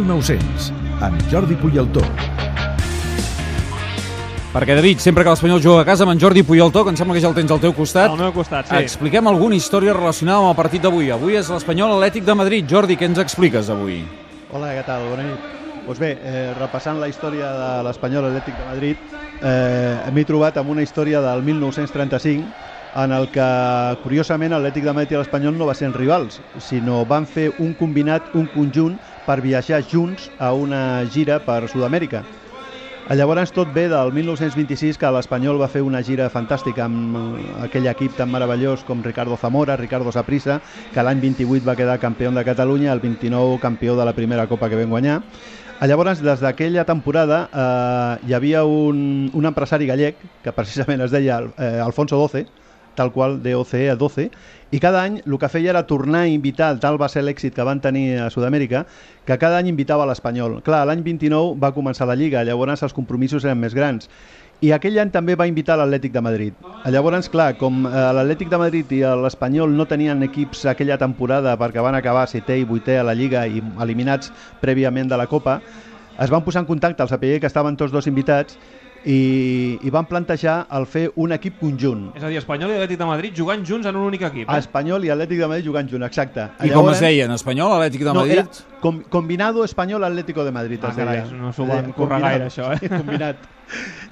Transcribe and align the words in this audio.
1900, 0.00 0.72
amb 1.04 1.20
Jordi 1.30 1.56
Puyaltó. 1.60 2.00
Perquè, 4.50 4.74
David, 4.74 4.98
sempre 4.98 5.22
que 5.22 5.30
l'Espanyol 5.30 5.60
juga 5.62 5.82
a 5.84 5.86
casa 5.86 6.02
amb 6.02 6.14
en 6.14 6.18
Jordi 6.18 6.42
Puyoltó, 6.42 6.82
que 6.82 6.90
em 6.90 6.96
sembla 6.98 7.14
que 7.14 7.22
ja 7.22 7.28
el 7.28 7.36
tens 7.36 7.52
al 7.54 7.60
teu 7.62 7.74
costat, 7.76 8.10
Al 8.10 8.18
meu 8.18 8.32
costat, 8.34 8.66
sí. 8.66 8.80
expliquem 8.80 9.28
alguna 9.30 9.54
història 9.54 9.92
relacionada 9.94 10.40
amb 10.40 10.50
el 10.50 10.56
partit 10.58 10.82
d'avui. 10.82 11.12
Avui 11.14 11.36
és 11.38 11.50
l'Espanyol 11.52 11.94
Atlètic 11.98 12.24
de 12.26 12.34
Madrid. 12.34 12.66
Jordi, 12.66 12.96
què 12.98 13.06
ens 13.06 13.20
expliques 13.22 13.70
avui? 13.70 14.00
Hola, 14.50 14.72
què 14.74 14.82
tal? 14.88 15.06
Bona 15.12 15.28
nit. 15.28 15.52
Doncs 15.86 16.00
bé, 16.02 16.10
eh, 16.18 16.50
repassant 16.58 16.98
la 16.98 17.08
història 17.08 17.52
de 17.60 17.70
l'Espanyol 17.86 18.26
Atlètic 18.32 18.58
de 18.58 18.66
Madrid, 18.72 19.14
eh, 19.42 20.10
m'he 20.10 20.24
trobat 20.24 20.56
amb 20.58 20.70
una 20.70 20.82
història 20.82 21.20
del 21.20 21.42
1935 21.46 22.69
en 22.96 23.12
el 23.12 23.28
que, 23.30 23.46
curiosament, 24.02 24.52
l'Atlètic 24.54 24.84
de 24.86 24.94
Madrid 24.96 25.14
i 25.14 25.20
l'Espanyol 25.20 25.56
no 25.56 25.68
va 25.68 25.76
ser 25.78 25.92
rivals, 25.94 26.40
sinó 26.58 27.04
van 27.06 27.26
fer 27.26 27.50
un 27.58 27.72
combinat, 27.78 28.34
un 28.34 28.48
conjunt, 28.54 28.98
per 29.26 29.40
viatjar 29.44 29.82
junts 29.86 30.30
a 30.38 30.52
una 30.56 31.04
gira 31.12 31.38
per 31.44 31.62
Sud-amèrica. 31.70 32.24
Llavors 33.10 33.50
tot 33.50 33.72
ve 33.74 33.88
del 33.90 34.12
1926 34.14 34.98
que 35.00 35.08
l'Espanyol 35.10 35.58
va 35.58 35.66
fer 35.70 35.80
una 35.82 35.98
gira 36.06 36.28
fantàstica 36.30 36.84
amb 36.84 37.16
eh, 37.18 37.46
aquell 37.64 37.88
equip 37.90 38.14
tan 38.14 38.30
meravellós 38.30 38.84
com 38.86 39.02
Ricardo 39.02 39.34
Zamora, 39.40 39.74
Ricardo 39.80 40.12
Saprissa, 40.14 40.60
que 40.94 41.02
l'any 41.02 41.18
28 41.18 41.66
va 41.66 41.74
quedar 41.74 41.98
campió 41.98 42.30
de 42.30 42.44
Catalunya, 42.46 42.92
el 42.92 43.00
29 43.00 43.58
campió 43.58 43.96
de 43.96 44.06
la 44.06 44.14
primera 44.14 44.46
Copa 44.46 44.68
que 44.68 44.78
vam 44.78 44.94
guanyar. 44.94 45.22
Llavors, 45.80 46.20
des 46.22 46.38
d'aquella 46.44 46.84
temporada 46.84 47.48
eh, 47.50 48.28
hi 48.28 48.34
havia 48.36 48.62
un, 48.68 49.30
un 49.34 49.46
empresari 49.48 49.90
gallec 49.90 50.22
que 50.44 50.52
precisament 50.54 51.02
es 51.02 51.10
deia 51.10 51.40
eh, 51.56 51.80
Alfonso 51.82 52.20
XII, 52.20 52.46
tal 52.94 53.12
qual 53.12 53.38
DOCE 53.42 53.90
a 53.90 53.96
12, 53.96 54.30
i 54.70 54.78
cada 54.78 55.02
any 55.02 55.20
el 55.24 55.38
que 55.42 55.48
feia 55.50 55.72
era 55.72 55.86
tornar 55.86 56.24
a 56.26 56.30
invitar, 56.30 56.72
tal 56.82 56.98
va 57.00 57.08
ser 57.10 57.24
l'èxit 57.24 57.54
que 57.56 57.66
van 57.66 57.80
tenir 57.82 58.20
a 58.22 58.28
Sud-amèrica, 58.30 58.84
que 59.26 59.38
cada 59.38 59.58
any 59.58 59.70
invitava 59.72 60.06
l'Espanyol. 60.06 60.60
Clar, 60.66 60.84
l'any 60.86 61.02
29 61.06 61.56
va 61.62 61.72
començar 61.74 62.06
la 62.06 62.18
Lliga, 62.18 62.44
llavors 62.46 62.84
els 62.86 62.94
compromisos 62.94 63.44
eren 63.44 63.58
més 63.58 63.74
grans. 63.74 64.08
I 64.60 64.74
aquell 64.76 64.98
any 65.00 65.08
també 65.08 65.34
va 65.40 65.46
invitar 65.48 65.78
l'Atlètic 65.80 66.12
de 66.12 66.20
Madrid. 66.20 66.66
Llavors, 66.92 67.30
clar, 67.32 67.54
com 67.56 67.86
eh, 67.88 67.90
l'Atlètic 67.90 68.50
de 68.52 68.58
Madrid 68.60 68.90
i 68.92 69.00
l'Espanyol 69.22 69.72
no 69.72 69.86
tenien 69.88 70.20
equips 70.26 70.66
aquella 70.68 70.98
temporada 71.00 71.56
perquè 71.56 71.80
van 71.80 71.96
acabar 71.96 72.26
setè 72.28 72.58
i 72.60 72.66
vuitè 72.68 72.98
a 73.00 73.06
la 73.08 73.16
Lliga 73.16 73.46
i 73.48 73.62
eliminats 73.80 74.28
prèviament 74.60 75.08
de 75.08 75.16
la 75.16 75.26
Copa, 75.30 75.62
es 76.20 76.28
van 76.28 76.44
posar 76.44 76.60
en 76.60 76.68
contacte 76.68 77.02
al 77.02 77.08
saber 77.08 77.38
que 77.40 77.48
estaven 77.48 77.78
tots 77.80 77.92
dos 77.92 78.06
invitats 78.06 78.58
i, 79.04 79.78
i 79.82 79.90
van 79.90 80.04
plantejar 80.04 80.66
el 80.76 80.84
fer 80.86 81.06
un 81.16 81.32
equip 81.32 81.58
conjunt. 81.60 82.10
És 82.16 82.22
a 82.24 82.28
dir, 82.28 82.36
Espanyol 82.40 82.70
i 82.70 82.74
Atlètic 82.76 82.98
de 83.00 83.06
Madrid 83.08 83.36
jugant 83.36 83.64
junts 83.64 83.86
en 83.88 83.96
un 83.96 84.04
únic 84.10 84.22
equip. 84.28 84.48
Eh? 84.50 84.58
Espanyol 84.58 85.04
i 85.04 85.12
Atlètic 85.14 85.38
de 85.40 85.48
Madrid 85.48 85.64
jugant 85.64 85.88
junts, 85.88 86.06
exacte. 86.06 86.48
I 86.66 86.70
com 86.74 86.90
es 86.92 87.00
deia, 87.00 87.24
en 87.24 87.32
espanyol, 87.32 87.72
Atlètic 87.78 88.00
de 88.04 88.12
No, 88.12 88.20
Madrid? 88.20 88.38
era 88.42 88.80
com, 88.80 89.00
combinado 89.08 89.64
Espanyol 89.64 90.04
Atlético 90.04 90.44
de 90.44 90.52
Madrid. 90.52 90.78
Ah, 90.82 90.88
es 90.90 90.96
deia. 90.96 91.06
carai, 91.24 91.40
no 91.40 91.52
s'ho 91.52 91.66
van 91.66 91.88
Eh, 91.90 91.92
currar 91.96 92.20
combinat. 92.20 92.30
gaire, 92.30 92.46
això, 92.46 92.72
eh? 92.76 92.88
combinat. 93.00 93.36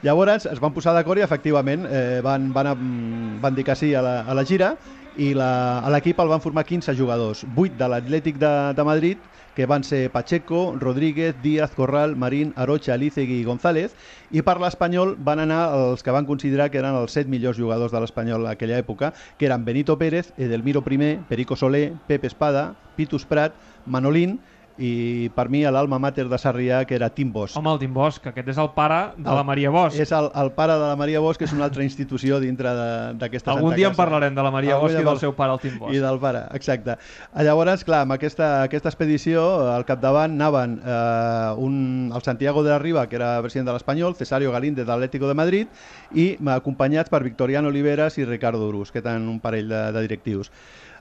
Llavors 0.02 0.46
es 0.46 0.60
van 0.62 0.70
posar 0.70 0.92
d'acord 0.94 1.18
i 1.18 1.24
efectivament 1.26 1.82
eh, 1.90 2.20
van, 2.22 2.52
van, 2.54 2.70
mm, 2.76 3.40
van 3.42 3.56
dir 3.56 3.64
que 3.66 3.74
sí 3.74 3.90
a 3.98 4.02
la, 4.04 4.20
a 4.22 4.34
la 4.36 4.44
gira 4.46 4.76
i 5.18 5.32
l'equip 5.34 6.20
el 6.22 6.28
van 6.30 6.42
formar 6.42 6.62
15 6.62 6.94
jugadors, 6.94 7.42
8 7.56 7.74
de 7.80 7.88
l'Atlètic 7.90 8.36
de, 8.38 8.52
de 8.78 8.84
Madrid, 8.86 9.24
que 9.56 9.66
van 9.66 9.82
ser 9.82 10.12
Pacheco, 10.14 10.76
Rodríguez, 10.78 11.34
Díaz, 11.42 11.72
Corral, 11.74 12.14
Marín, 12.14 12.52
Arocha, 12.54 12.92
Alicegui 12.94 13.40
i 13.40 13.46
González, 13.48 13.96
i 14.30 14.44
per 14.46 14.60
l'Espanyol 14.62 15.16
van 15.18 15.42
anar 15.42 15.64
els 15.74 16.06
que 16.06 16.14
van 16.14 16.28
considerar 16.28 16.68
que 16.70 16.78
eren 16.78 16.94
els 16.94 17.18
7 17.18 17.26
millors 17.26 17.58
jugadors 17.58 17.90
de 17.90 17.98
l'Espanyol 17.98 18.46
en 18.46 18.52
aquella 18.52 18.78
època, 18.78 19.10
que 19.34 19.50
eren 19.50 19.64
Benito 19.66 19.98
Pérez, 19.98 20.30
Edelmiro 20.38 20.84
I, 20.86 21.18
Perico 21.26 21.56
Soler, 21.56 21.90
Pepe 22.06 22.30
Espada, 22.30 22.76
Pitus 22.94 23.26
Prat, 23.26 23.58
Manolín, 23.86 24.38
i 24.78 25.28
per 25.34 25.48
mi 25.50 25.64
l'alma 25.64 25.98
mater 25.98 26.28
de 26.30 26.38
Sarrià, 26.38 26.84
que 26.86 26.94
era 26.94 27.08
Tim 27.10 27.32
Bosch. 27.32 27.56
Home, 27.58 27.72
el 27.72 27.78
Tim 27.80 27.92
Bosch, 27.94 28.20
que 28.22 28.28
aquest 28.30 28.48
és 28.48 28.58
el 28.62 28.70
pare 28.76 29.12
de 29.16 29.24
la 29.28 29.40
El- 29.40 29.46
Maria 29.46 29.70
Bosch. 29.70 29.98
És 30.00 30.12
el, 30.12 30.30
el 30.34 30.52
pare 30.52 30.74
de 30.78 30.86
la 30.86 30.94
Maria 30.96 31.20
Bosch, 31.20 31.38
que 31.38 31.44
és 31.48 31.52
una 31.52 31.64
altra 31.66 31.82
institució 31.82 32.38
dintre 32.40 32.70
de- 32.74 33.14
d'aquesta 33.18 33.52
Algun 33.52 33.74
dia 33.74 33.88
en 33.88 33.92
casa. 33.92 34.02
parlarem 34.04 34.34
de 34.34 34.42
la 34.42 34.50
Maria 34.54 34.74
Algun 34.76 34.88
Bosch 34.92 35.00
i 35.00 35.04
del 35.04 35.18
seu 35.18 35.34
pare, 35.34 35.52
el 35.52 35.58
Tim 35.60 35.78
Bosch. 35.78 35.94
I 35.94 35.98
del 35.98 36.18
pare, 36.18 36.44
exacte. 36.54 36.96
Llavors, 37.34 37.84
clar, 37.84 38.02
amb 38.06 38.12
aquesta, 38.12 38.62
aquesta 38.62 38.88
expedició, 38.88 39.44
al 39.74 39.84
capdavant 39.84 40.32
anaven 40.38 40.80
eh, 40.84 41.54
un, 41.58 42.12
el 42.14 42.22
Santiago 42.22 42.62
de 42.62 42.70
la 42.70 42.78
Riva, 42.78 43.08
que 43.08 43.16
era 43.16 43.40
president 43.42 43.66
de 43.66 43.72
l'Espanyol, 43.72 44.14
Cesario 44.14 44.52
Galíndez 44.52 44.86
de 44.86 44.92
l'Atlético 44.92 45.26
de 45.26 45.34
Madrid, 45.34 45.66
i 46.14 46.36
acompanyats 46.46 47.10
per 47.10 47.24
Victoriano 47.24 47.68
Oliveras 47.68 48.16
i 48.18 48.24
Ricardo 48.24 48.68
Urus, 48.68 48.92
que 48.92 49.02
tenen 49.02 49.28
un 49.28 49.40
parell 49.40 49.68
de, 49.68 49.90
de 49.92 50.00
directius. 50.06 50.52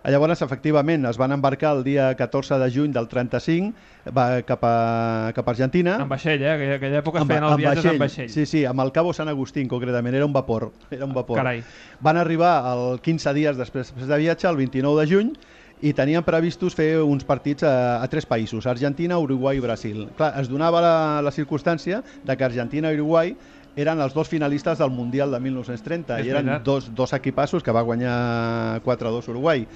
Llavors, 0.06 0.41
efectivament, 0.46 1.06
es 1.09 1.18
van 1.18 1.34
embarcar 1.35 1.74
el 1.78 1.84
dia 1.84 2.13
14 2.16 2.59
de 2.62 2.69
juny 2.72 2.94
del 2.96 3.08
35 3.08 4.12
va 4.16 4.41
cap 4.47 4.63
a, 4.63 5.31
cap 5.35 5.47
a 5.47 5.52
Argentina. 5.52 5.97
En 6.02 6.09
vaixell, 6.09 6.41
eh? 6.41 6.53
Aquella, 6.53 6.78
aquella 6.80 7.02
època 7.02 7.22
es 7.22 7.28
feien 7.28 7.47
els 7.50 7.59
viatges 7.59 7.91
en 7.91 8.00
vaixell. 8.00 8.31
Sí, 8.31 8.46
sí, 8.46 8.63
amb 8.66 8.86
el 8.86 8.94
Cabo 8.96 9.13
San 9.13 9.30
Agustín, 9.31 9.68
concretament, 9.68 10.16
era 10.16 10.25
un 10.25 10.34
vapor. 10.34 10.72
Era 10.91 11.06
un 11.06 11.13
vapor. 11.16 11.41
Carai. 11.41 11.63
Van 12.00 12.18
arribar 12.18 12.56
el 12.74 13.02
15 13.03 13.34
dies 13.36 13.59
després, 13.59 13.91
després 13.91 14.07
de 14.07 14.19
viatge, 14.24 14.47
el 14.50 14.59
29 14.59 15.02
de 15.02 15.12
juny, 15.12 15.34
i 15.81 15.94
tenien 15.94 16.24
previstos 16.25 16.74
fer 16.74 17.03
uns 17.03 17.25
partits 17.28 17.66
a, 17.68 18.02
a 18.02 18.07
tres 18.09 18.25
països, 18.25 18.66
Argentina, 18.66 19.19
Uruguai 19.22 19.59
i 19.59 19.62
Brasil. 19.62 20.07
Clar, 20.18 20.31
es 20.41 20.50
donava 20.50 20.81
la, 20.81 20.96
la 21.22 21.34
circumstància 21.36 22.02
de 22.25 22.38
que 22.38 22.47
Argentina 22.47 22.91
i 22.91 22.97
Uruguai 22.97 23.36
eren 23.78 24.02
els 24.02 24.16
dos 24.18 24.28
finalistes 24.28 24.82
del 24.82 24.92
Mundial 24.92 25.32
de 25.32 25.40
1930 25.40 26.20
És 26.20 26.28
i 26.28 26.34
eren 26.34 26.52
dos, 26.66 26.90
dos 26.98 27.14
equipassos 27.14 27.64
que 27.64 27.76
va 27.76 27.86
guanyar 27.86 28.82
4-2 28.86 29.30
Uruguai. 29.30 29.68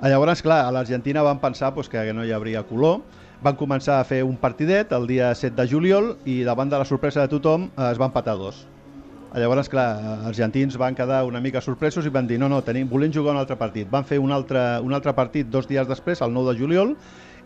Llavors, 0.00 0.40
clar, 0.40 0.62
a 0.64 0.72
l'Argentina 0.72 1.22
van 1.26 1.42
pensar 1.42 1.74
pues, 1.74 1.90
que 1.90 2.12
no 2.16 2.24
hi 2.24 2.32
hauria 2.32 2.62
color, 2.64 3.02
van 3.44 3.56
començar 3.56 3.98
a 4.00 4.04
fer 4.04 4.22
un 4.24 4.36
partidet 4.40 4.92
el 4.96 5.06
dia 5.08 5.34
7 5.34 5.56
de 5.58 5.66
juliol 5.68 6.14
i 6.24 6.42
davant 6.46 6.70
de 6.70 6.78
la 6.80 6.86
sorpresa 6.88 7.24
de 7.24 7.32
tothom 7.32 7.68
eh, 7.68 7.90
es 7.90 7.98
van 8.00 8.12
empatar 8.12 8.36
dos. 8.38 8.66
Llavors, 9.30 9.68
clar, 9.70 9.88
els 10.16 10.26
argentins 10.32 10.74
van 10.80 10.96
quedar 10.98 11.20
una 11.26 11.40
mica 11.42 11.60
sorpresos 11.62 12.06
i 12.06 12.10
van 12.10 12.26
dir 12.26 12.38
no, 12.40 12.48
no, 12.50 12.62
tenim, 12.66 12.88
volem 12.90 13.12
jugar 13.14 13.36
un 13.36 13.42
altre 13.42 13.54
partit. 13.58 13.86
Van 13.90 14.06
fer 14.06 14.18
un 14.18 14.32
altre, 14.34 14.62
un 14.82 14.94
altre 14.96 15.14
partit 15.14 15.46
dos 15.46 15.68
dies 15.70 15.86
després, 15.86 16.22
el 16.24 16.34
9 16.34 16.50
de 16.50 16.58
juliol, 16.58 16.96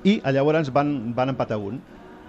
i 0.04 0.20
llavors 0.32 0.72
van, 0.72 0.94
van 1.16 1.34
empatar 1.34 1.60
un. 1.60 1.82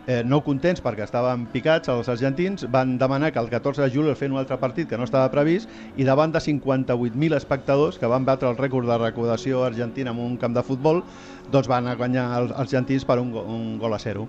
Eh, 0.08 0.22
no 0.24 0.44
contents 0.46 0.84
perquè 0.86 1.02
estaven 1.02 1.48
picats 1.50 1.90
els 1.90 2.10
argentins, 2.14 2.68
van 2.70 2.92
demanar 3.02 3.32
que 3.34 3.40
el 3.42 3.50
14 3.50 3.82
de 3.82 3.90
juliol 3.90 4.14
fent 4.16 4.36
un 4.36 4.38
altre 4.38 4.60
partit 4.62 4.86
que 4.90 5.00
no 5.02 5.08
estava 5.08 5.32
previst 5.34 5.66
i 5.98 6.06
davant 6.06 6.30
de 6.36 6.38
58.000 6.44 7.34
espectadors 7.34 7.98
que 7.98 8.06
van 8.12 8.26
batre 8.28 8.52
el 8.52 8.60
rècord 8.60 8.86
de 8.86 9.00
recaudació 9.02 9.64
argentina 9.66 10.14
en 10.14 10.20
un 10.22 10.38
camp 10.38 10.54
de 10.54 10.62
futbol, 10.62 11.02
doncs 11.50 11.68
van 11.72 11.90
guanyar 11.98 12.28
els 12.38 12.54
argentins 12.54 13.06
per 13.06 13.18
un, 13.18 13.32
go- 13.34 13.48
un 13.50 13.80
gol 13.82 13.98
a 13.98 14.00
zero. 14.00 14.28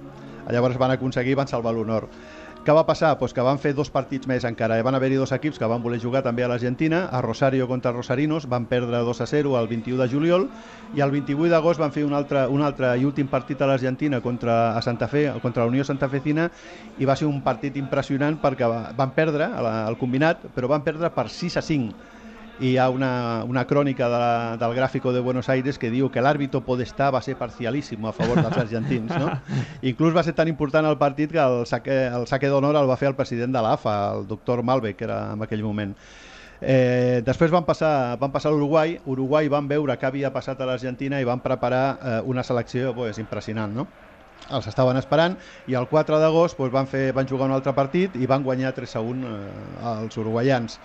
Llavors 0.49 0.79
van 0.81 0.95
aconseguir, 0.97 1.37
van 1.37 1.49
salvar 1.51 1.75
l'honor. 1.77 2.09
Què 2.67 2.75
va 2.75 2.83
passar? 2.87 3.13
Pues 3.19 3.31
que 3.35 3.43
van 3.47 3.61
fer 3.63 3.71
dos 3.79 3.93
partits 3.95 4.27
més 4.27 4.43
encara. 4.49 4.77
Van 4.83 4.97
haver-hi 4.99 5.19
dos 5.21 5.31
equips 5.37 5.61
que 5.63 5.69
van 5.71 5.85
voler 5.85 6.01
jugar 6.03 6.25
també 6.27 6.43
a 6.43 6.49
l'Argentina, 6.51 7.05
a 7.15 7.21
Rosario 7.23 7.69
contra 7.71 7.93
Rosarinos, 7.95 8.49
van 8.51 8.67
perdre 8.73 9.05
2 9.07 9.21
a 9.23 9.27
0 9.31 9.53
el 9.61 9.69
21 9.71 10.01
de 10.03 10.09
juliol, 10.11 10.49
i 10.99 11.05
el 11.07 11.15
28 11.15 11.53
d'agost 11.53 11.79
van 11.79 11.95
fer 11.95 12.03
un 12.09 12.17
altre, 12.19 12.43
un 12.51 12.67
altre 12.67 12.91
i 12.99 13.07
últim 13.07 13.31
partit 13.31 13.63
a 13.63 13.71
l'Argentina 13.71 14.19
contra 14.21 14.59
a 14.75 14.83
Santa 14.83 15.07
Fe, 15.07 15.29
contra 15.47 15.63
la 15.63 15.71
Unió 15.71 15.87
Santafecina, 15.87 16.49
i 16.99 17.07
va 17.07 17.15
ser 17.15 17.31
un 17.31 17.39
partit 17.47 17.79
impressionant 17.79 18.41
perquè 18.43 18.67
va- 18.75 18.91
van 18.99 19.15
perdre 19.15 19.47
al 19.47 19.97
combinat, 20.03 20.49
però 20.51 20.67
van 20.75 20.83
perdre 20.83 21.15
per 21.15 21.29
6 21.31 21.63
a 21.63 21.63
5 21.63 21.95
i 22.59 22.71
hi 22.71 22.77
ha 22.79 22.89
una, 22.89 23.45
una 23.45 23.67
crònica 23.67 24.09
de 24.09 24.19
la, 24.19 24.57
del 24.57 24.75
gràfico 24.77 25.13
de 25.13 25.21
Buenos 25.21 25.49
Aires 25.53 25.79
que 25.79 25.91
diu 25.93 26.09
que 26.13 26.23
l'àrbitro 26.25 26.63
Podestá 26.65 27.11
va 27.13 27.21
ser 27.23 27.37
parcialíssim 27.37 28.05
a 28.09 28.15
favor 28.17 28.41
dels 28.41 28.57
argentins. 28.57 29.13
No? 29.13 29.35
Inclús 29.91 30.17
va 30.17 30.25
ser 30.25 30.33
tan 30.39 30.49
important 30.49 30.89
el 30.89 30.97
partit 30.97 31.33
que 31.33 31.43
el 31.43 31.67
saque, 31.69 32.07
el 32.07 32.25
saque 32.27 32.49
d'honor 32.49 32.79
el 32.81 32.89
va 32.89 32.97
fer 32.97 33.11
el 33.13 33.19
president 33.19 33.53
de 33.53 33.65
l'AFA, 33.65 33.97
el 34.15 34.27
doctor 34.31 34.63
Malbec, 34.65 34.97
que 34.97 35.05
era 35.05 35.21
en 35.35 35.45
aquell 35.45 35.65
moment. 35.67 35.93
Eh, 36.61 37.21
després 37.27 37.53
van 37.53 37.67
passar, 37.69 38.17
van 38.17 38.33
passar 38.33 38.49
a 38.49 38.55
l'Uruguai, 38.55 38.97
Uruguai 39.05 39.53
van 39.53 39.69
veure 39.69 39.99
què 40.01 40.09
havia 40.09 40.33
passat 40.33 40.61
a 40.61 40.69
l'Argentina 40.71 41.21
i 41.21 41.29
van 41.29 41.45
preparar 41.45 41.85
eh, 41.93 42.21
una 42.25 42.43
selecció 42.43 42.95
pues, 42.97 43.21
impressionant, 43.21 43.77
no? 43.77 43.87
els 44.51 44.69
estaven 44.71 44.97
esperant 45.01 45.35
i 45.67 45.75
el 45.75 45.89
4 45.91 46.21
d'agost 46.23 46.59
doncs, 46.59 46.73
van, 46.73 46.87
fer, 46.87 47.11
van 47.17 47.27
jugar 47.27 47.49
un 47.51 47.57
altre 47.57 47.73
partit 47.75 48.15
i 48.15 48.29
van 48.31 48.45
guanyar 48.47 48.75
3 48.77 48.97
a 48.97 49.03
1 49.03 49.27
eh, 49.27 49.37
als 49.93 50.17
uruguaians. 50.23 50.79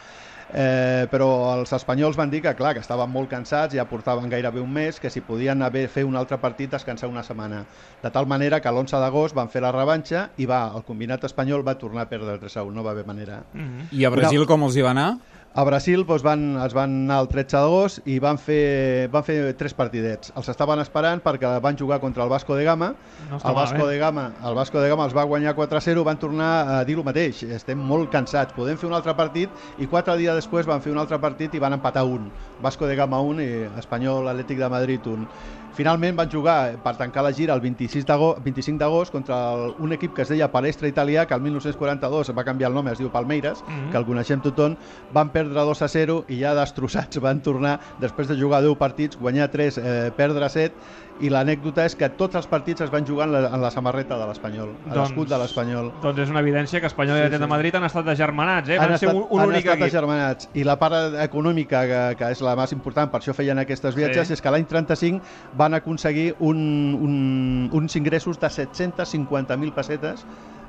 Eh, 0.53 1.07
però 1.11 1.27
els 1.55 1.71
espanyols 1.73 2.17
van 2.19 2.29
dir 2.31 2.41
que 2.43 2.53
clar, 2.57 2.73
que 2.75 2.83
estaven 2.83 3.09
molt 3.11 3.29
cansats, 3.31 3.75
ja 3.77 3.85
portaven 3.87 4.29
gairebé 4.29 4.61
un 4.61 4.71
mes, 4.73 4.99
que 4.99 5.09
si 5.09 5.23
podien 5.23 5.61
haver 5.63 5.87
fer 5.89 6.03
un 6.07 6.17
altre 6.19 6.37
partit 6.41 6.71
descansar 6.71 7.09
una 7.09 7.23
setmana. 7.23 7.63
De 8.03 8.11
tal 8.11 8.27
manera 8.27 8.59
que 8.61 8.69
l'11 8.69 8.99
d'agost 8.99 9.35
van 9.37 9.49
fer 9.49 9.63
la 9.63 9.71
revanxa 9.71 10.29
i 10.37 10.47
va, 10.49 10.65
el 10.75 10.83
combinat 10.87 11.23
espanyol 11.29 11.65
va 11.67 11.77
tornar 11.79 12.07
a 12.07 12.09
perdre 12.11 12.35
el 12.35 12.41
3 12.43 12.57
a 12.57 12.63
1, 12.67 12.75
no 12.75 12.83
va 12.83 12.91
haver 12.91 13.05
manera. 13.07 13.43
Mhm. 13.53 13.91
I 13.91 14.05
a 14.05 14.09
Brasil 14.09 14.45
com 14.45 14.63
els 14.63 14.75
hi 14.75 14.81
va 14.81 14.91
anar? 14.91 15.11
A 15.53 15.65
Brasil 15.65 16.05
doncs, 16.07 16.23
van, 16.23 16.55
es 16.63 16.71
van 16.71 16.93
anar 17.03 17.17
el 17.25 17.27
13 17.27 17.57
d'agost 17.59 18.05
i 18.07 18.19
van 18.23 18.37
fer, 18.39 19.09
van 19.11 19.25
fer 19.27 19.35
tres 19.59 19.73
partidets. 19.75 20.31
Els 20.39 20.47
estaven 20.47 20.79
esperant 20.79 21.19
perquè 21.19 21.51
van 21.59 21.75
jugar 21.75 21.99
contra 21.99 22.23
el 22.23 22.31
Vasco 22.31 22.55
de 22.55 22.63
Gama. 22.63 22.93
No 23.29 23.35
el, 23.35 23.55
Vasco 23.57 23.83
de 23.89 23.97
Gama 23.99 24.29
el 24.47 24.55
Vasco 24.55 24.79
de 24.79 24.87
Gama 24.87 25.09
els 25.09 25.15
va 25.17 25.25
guanyar 25.27 25.53
4-0, 25.57 26.05
van 26.07 26.19
tornar 26.23 26.51
a 26.77 26.81
dir 26.87 26.95
el 26.95 27.03
mateix. 27.03 27.43
Estem 27.43 27.83
molt 27.83 28.07
cansats, 28.13 28.55
podem 28.55 28.79
fer 28.79 28.87
un 28.87 28.95
altre 28.95 29.11
partit 29.19 29.51
i 29.83 29.91
quatre 29.91 30.15
dies 30.15 30.39
després 30.39 30.65
van 30.71 30.79
fer 30.79 30.95
un 30.95 31.03
altre 31.03 31.19
partit 31.19 31.51
i 31.53 31.59
van 31.59 31.75
empatar 31.75 32.05
un. 32.07 32.31
Vasco 32.63 32.87
de 32.87 32.95
Gama 32.95 33.19
un 33.19 33.43
i 33.43 33.49
Espanyol 33.81 34.31
Atlètic 34.31 34.57
de 34.63 34.69
Madrid 34.71 35.11
un. 35.11 35.27
Finalment 35.71 36.17
van 36.17 36.27
jugar 36.29 36.75
per 36.83 36.97
tancar 36.99 37.23
la 37.23 37.31
gira 37.31 37.53
el 37.55 37.61
26 37.63 38.03
d'agost, 38.05 38.41
25 38.43 38.77
d'agost 38.77 39.11
contra 39.13 39.37
el, 39.55 39.69
un 39.79 39.93
equip 39.95 40.11
que 40.13 40.25
es 40.25 40.29
deia 40.29 40.49
Palestra 40.51 40.89
Italià, 40.91 41.23
que 41.25 41.33
el 41.33 41.39
1942 41.45 42.33
va 42.35 42.43
canviar 42.43 42.67
el 42.69 42.75
nom, 42.75 42.89
es 42.91 42.99
diu 42.99 43.07
Palmeiras, 43.09 43.63
Mhm. 43.63 43.89
que 43.89 43.97
el 43.97 44.05
coneixem 44.05 44.41
tothom, 44.43 44.75
van 45.13 45.29
perdre 45.31 45.40
2 45.49 45.81
a 45.81 45.87
0 45.87 46.25
i 46.29 46.39
ja 46.41 46.53
destrossats 46.57 47.17
van 47.21 47.41
tornar, 47.41 47.79
després 47.99 48.27
de 48.27 48.37
jugar 48.39 48.61
10 48.61 48.75
partits, 48.77 49.17
guanyar 49.17 49.49
3, 49.51 49.77
eh, 49.77 50.11
perdre 50.15 50.49
7, 50.49 50.73
i 51.21 51.29
l'anècdota 51.29 51.83
és 51.85 51.93
que 51.95 52.07
tots 52.17 52.35
els 52.35 52.47
partits 52.49 52.81
es 52.81 52.89
van 52.89 53.05
jugar 53.05 53.27
en 53.27 53.33
la, 53.35 53.41
en 53.53 53.61
la 53.61 53.69
samarreta 53.69 54.17
de 54.17 54.25
l'Espanyol, 54.25 54.71
a 54.89 54.95
l'escut 54.95 55.29
de 55.29 55.37
l'Espanyol. 55.37 55.91
Doncs 56.01 56.19
és 56.23 56.29
una 56.33 56.39
evidència 56.41 56.79
que 56.81 56.87
Espanyol 56.89 57.17
i 57.17 57.19
Sí, 57.19 57.25
Atlètic 57.27 57.43
de. 57.45 57.49
Madrid 57.51 57.75
han 57.77 57.83
estat 57.85 58.07
agermanats, 58.07 58.69
eh? 58.69 58.79
han 58.79 58.95
ser 58.97 59.09
estat, 59.09 59.15
un, 59.15 59.27
un 59.29 59.41
han 59.43 59.49
únic 59.51 59.65
estat 59.65 59.75
equip. 59.77 59.87
agermanats 59.91 60.49
i 60.53 60.63
la 60.65 60.77
part 60.81 61.13
econòmica 61.21 61.83
que, 61.85 61.99
que 62.17 62.31
és 62.33 62.41
la 62.41 62.55
més 62.57 62.73
important, 62.73 63.11
per 63.11 63.19
això 63.21 63.35
feien 63.37 63.59
aquestes 63.61 63.93
viatges, 63.95 64.27
Sí. 64.27 64.33
és 64.33 64.41
que 64.41 64.49
l'any 64.49 64.65
35 64.65 65.21
van 65.57 65.73
aconseguir 65.77 66.33
un, 66.39 66.57
un, 66.99 67.69
uns 67.71 67.95
ingressos 67.95 68.39
de 68.39 68.47
750.000 68.47 69.73
pessetes 69.73 70.25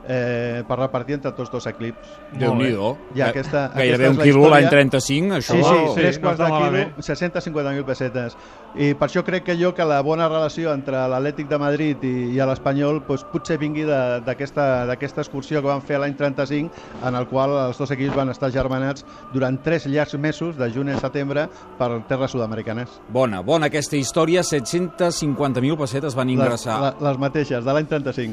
eh, 0.09 0.63
per 0.67 0.79
repartir 0.79 1.15
entre 1.15 1.33
tots 1.33 1.51
dos 1.51 1.67
equips. 1.67 1.99
Déu-n'hi-do. 2.33 2.97
Ja, 3.15 3.29
aquesta- 3.29 3.71
Gairebé 3.75 4.07
aquesta 4.07 4.09
un 4.09 4.13
és 4.13 4.19
la 4.19 4.25
quilo 4.25 4.49
l'any 4.51 4.69
35, 4.69 5.35
això... 5.37 5.53
Sí, 5.53 5.63
sí, 5.63 5.75
sí, 5.95 5.95
tres 6.01 6.19
no 6.19 6.23
quarts 6.23 6.41
està 6.41 6.45
de 6.45 6.51
quilo, 6.51 6.61
malament. 6.61 6.97
650.000 6.99 7.85
pessetes. 7.85 8.37
I 8.75 8.95
per 8.95 9.09
això 9.09 9.23
crec 9.25 9.45
que 9.45 9.57
jo 9.61 9.75
que 9.75 9.85
la 9.85 10.01
bona 10.03 10.29
relació 10.29 10.73
entre 10.73 10.97
l'Atlètic 11.09 11.49
de 11.49 11.59
Madrid 11.59 12.05
i, 12.05 12.13
i 12.33 12.39
l'Espanyol 12.41 13.03
doncs, 13.07 13.25
potser 13.33 13.59
vingui 13.59 13.83
de- 13.85 14.21
d'aquesta 14.25 14.87
d'aquesta 14.87 15.21
excursió 15.21 15.61
que 15.61 15.69
van 15.69 15.83
fer 15.83 15.99
l'any 16.01 16.15
35, 16.17 16.71
en 17.05 17.15
el 17.15 17.27
qual 17.29 17.51
els 17.69 17.79
dos 17.79 17.91
equips 17.91 18.15
van 18.17 18.31
estar 18.31 18.51
germanats 18.51 19.05
durant 19.33 19.59
tres 19.63 19.87
llargs 19.87 20.15
mesos, 20.19 20.57
de 20.57 20.71
juny 20.73 20.91
a 20.93 20.99
setembre, 21.01 21.49
per 21.79 21.91
terres 22.09 22.31
sud-americanes. 22.33 22.89
Bona, 23.13 23.41
bona 23.43 23.67
aquesta 23.67 23.97
història. 23.97 24.43
750.000 24.43 25.77
pessetes 25.77 26.15
van 26.15 26.29
Les, 26.29 26.35
ingressar. 26.39 26.81
la- 26.81 26.95
les 27.11 27.19
mateixes, 27.19 27.65
de 27.65 27.73
l'any 27.73 27.87
35. 27.87 28.31